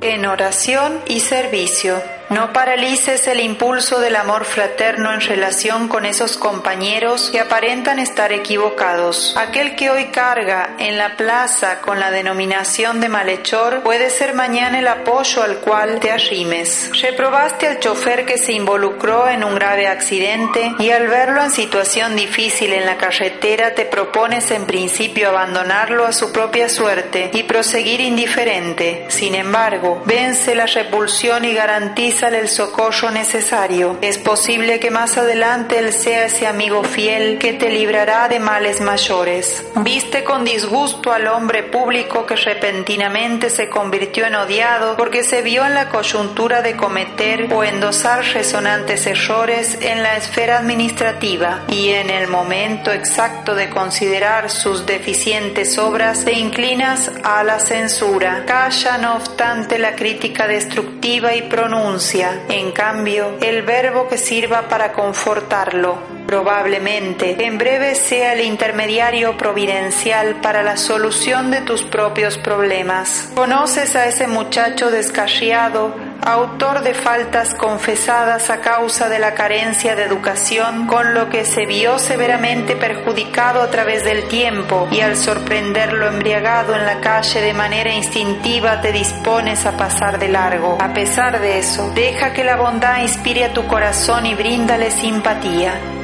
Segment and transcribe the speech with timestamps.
[0.00, 2.00] en oración y servicio.
[2.30, 8.32] No paralices el impulso del amor fraterno en relación con esos compañeros que aparentan estar
[8.32, 9.34] equivocados.
[9.34, 14.78] Aquel que hoy carga en la plaza con la denominación de malhechor puede ser mañana
[14.78, 16.90] el apoyo al cual te arrimes.
[17.00, 22.14] Reprobaste al chofer que se involucró en un grave accidente y al verlo en situación
[22.14, 28.02] difícil en la carretera te propones en principio abandonarlo a su propia suerte y proseguir
[28.02, 29.06] indiferente.
[29.08, 33.96] Sin embargo, vence la repulsión y garantiza el socorro necesario.
[34.00, 38.80] Es posible que más adelante Él sea ese amigo fiel que te librará de males
[38.80, 39.64] mayores.
[39.76, 45.64] Viste con disgusto al hombre público que repentinamente se convirtió en odiado porque se vio
[45.64, 52.10] en la coyuntura de cometer o endosar resonantes errores en la esfera administrativa y en
[52.10, 58.42] el momento exacto de considerar sus deficientes obras te inclinas a la censura.
[58.44, 64.92] Calla no obstante la crítica destructiva y pronuncia en cambio, el verbo que sirva para
[64.92, 66.17] confortarlo.
[66.28, 73.30] Probablemente en breve sea el intermediario providencial para la solución de tus propios problemas.
[73.34, 80.02] Conoces a ese muchacho descarriado autor de faltas confesadas a causa de la carencia de
[80.02, 86.08] educación, con lo que se vio severamente perjudicado a través del tiempo y al sorprenderlo
[86.08, 90.76] embriagado en la calle de manera instintiva te dispones a pasar de largo.
[90.78, 95.97] A pesar de eso, deja que la bondad inspire a tu corazón y bríndale simpatía.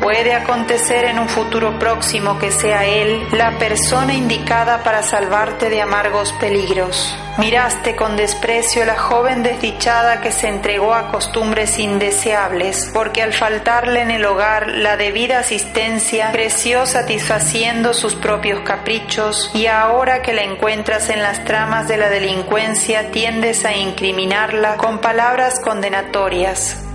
[0.00, 5.82] Puede acontecer en un futuro próximo que sea Él la persona indicada para salvarte de
[5.82, 7.16] amargos peligros.
[7.38, 14.02] Miraste con desprecio la joven desdichada que se entregó a costumbres indeseables, porque al faltarle
[14.02, 20.42] en el hogar la debida asistencia creció satisfaciendo sus propios caprichos y ahora que la
[20.42, 26.87] encuentras en las tramas de la delincuencia tiendes a incriminarla con palabras condenatorias.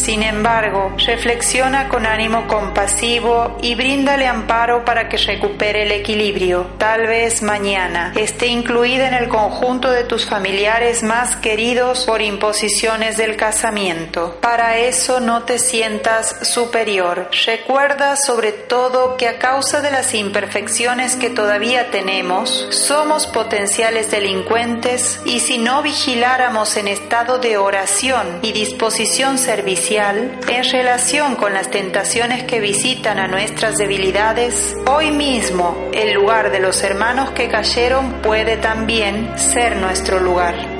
[0.00, 6.68] Sin embargo, reflexiona con ánimo compasivo y bríndale amparo para que recupere el equilibrio.
[6.78, 13.18] Tal vez mañana esté incluida en el conjunto de tus familiares más queridos por imposiciones
[13.18, 14.38] del casamiento.
[14.40, 17.28] Para eso no te sientas superior.
[17.44, 25.20] Recuerda sobre todo que a causa de las imperfecciones que todavía tenemos, somos potenciales delincuentes
[25.26, 31.68] y si no vigiláramos en estado de oración y disposición servicial, en relación con las
[31.68, 38.22] tentaciones que visitan a nuestras debilidades, hoy mismo el lugar de los hermanos que cayeron
[38.22, 40.79] puede también ser nuestro lugar.